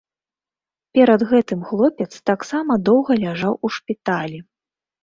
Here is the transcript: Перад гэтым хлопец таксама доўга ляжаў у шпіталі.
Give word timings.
Перад 0.99 1.21
гэтым 1.33 1.59
хлопец 1.73 2.09
таксама 2.31 2.81
доўга 2.91 3.21
ляжаў 3.27 3.53
у 3.67 3.77
шпіталі. 3.79 4.39